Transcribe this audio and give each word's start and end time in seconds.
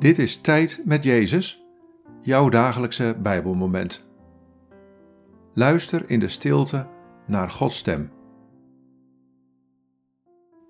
Dit 0.00 0.18
is 0.18 0.40
Tijd 0.40 0.82
met 0.84 1.04
Jezus, 1.04 1.64
jouw 2.20 2.48
dagelijkse 2.48 3.16
Bijbelmoment. 3.22 4.06
Luister 5.54 6.10
in 6.10 6.20
de 6.20 6.28
stilte 6.28 6.88
naar 7.26 7.50
Gods 7.50 7.78
stem. 7.78 8.12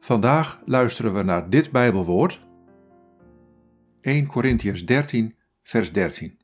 Vandaag 0.01 0.63
luisteren 0.65 1.15
we 1.15 1.23
naar 1.23 1.51
dit 1.51 1.71
Bijbelwoord, 1.71 2.49
1 4.01 4.27
Corinthians 4.27 4.85
13, 4.85 5.37
vers 5.63 5.93
13. 5.93 6.41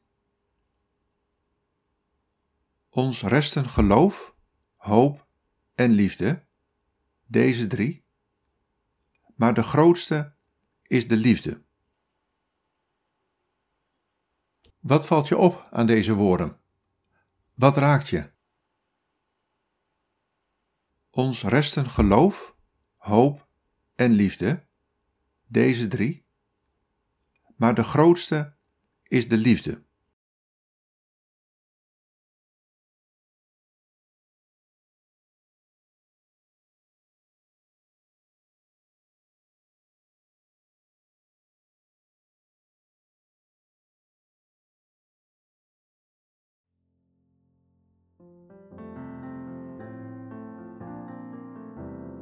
Ons 2.90 3.22
resten 3.22 3.68
geloof, 3.68 4.36
hoop 4.76 5.26
en 5.74 5.90
liefde, 5.90 6.44
deze 7.26 7.66
drie, 7.66 8.04
maar 9.34 9.54
de 9.54 9.62
grootste 9.62 10.34
is 10.82 11.08
de 11.08 11.16
liefde. 11.16 11.64
Wat 14.86 15.06
valt 15.06 15.28
je 15.28 15.36
op 15.36 15.68
aan 15.70 15.86
deze 15.86 16.14
woorden? 16.14 16.60
Wat 17.54 17.76
raakt 17.76 18.08
je? 18.08 18.30
Ons 21.10 21.42
resten 21.42 21.90
geloof, 21.90 22.56
hoop 22.96 23.48
en 23.94 24.10
liefde, 24.10 24.66
deze 25.46 25.88
drie, 25.88 26.26
maar 27.56 27.74
de 27.74 27.82
grootste 27.82 28.56
is 29.02 29.28
de 29.28 29.36
liefde. 29.36 29.85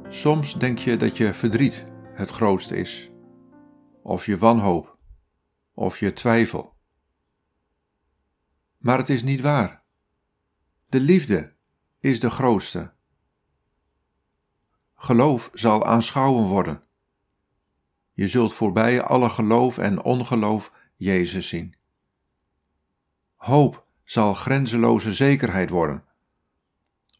Soms 0.07 0.53
denk 0.53 0.77
je 0.77 0.97
dat 0.97 1.17
je 1.17 1.33
verdriet 1.33 1.87
het 2.13 2.29
grootste 2.29 2.75
is, 2.75 3.11
of 4.01 4.25
je 4.25 4.37
wanhoop, 4.37 4.97
of 5.73 5.99
je 5.99 6.13
twijfel. 6.13 6.75
Maar 8.77 8.97
het 8.97 9.09
is 9.09 9.23
niet 9.23 9.41
waar. 9.41 9.83
De 10.89 10.99
liefde 10.99 11.55
is 11.99 12.19
de 12.19 12.29
grootste. 12.29 12.93
Geloof 14.95 15.49
zal 15.53 15.85
aanschouwen 15.85 16.47
worden. 16.47 16.83
Je 18.13 18.27
zult 18.27 18.53
voorbij 18.53 19.01
alle 19.01 19.29
geloof 19.29 19.77
en 19.77 20.03
ongeloof 20.03 20.71
Jezus 20.95 21.47
zien. 21.47 21.75
Hoop 23.35 23.84
zal 24.05 24.33
grenzeloze 24.33 25.13
zekerheid 25.13 25.69
worden. 25.69 26.03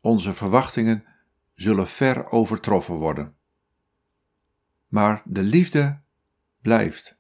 Onze 0.02 0.34
verwachtingen 0.34 1.06
zullen 1.56 1.88
ver 1.88 2.32
overtroffen 2.32 2.96
worden. 2.96 3.36
Maar 4.88 5.22
de 5.26 5.44
liefde 5.44 6.02
blijft. 6.62 7.18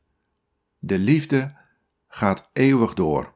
De 0.80 1.00
liefde 1.00 1.56
gaat 2.08 2.50
eeuwig 2.54 2.94
door. 2.94 3.34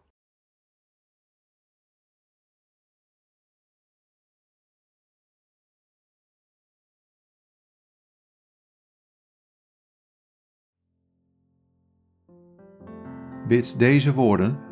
Bid 13.47 13.79
deze 13.79 14.13
woorden 14.13 14.68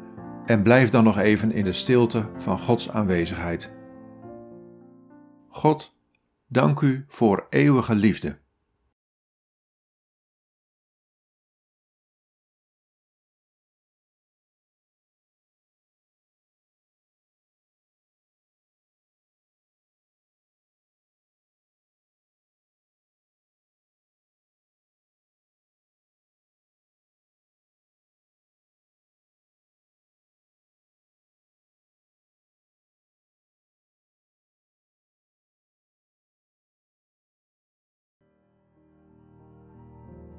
en 0.47 0.63
blijf 0.63 0.89
dan 0.89 1.03
nog 1.03 1.17
even 1.17 1.51
in 1.51 1.63
de 1.63 1.73
stilte 1.73 2.29
van 2.37 2.59
Gods 2.59 2.89
aanwezigheid. 2.89 3.73
God, 5.47 5.97
dank 6.47 6.81
u 6.81 7.05
voor 7.07 7.47
eeuwige 7.49 7.95
liefde. 7.95 8.39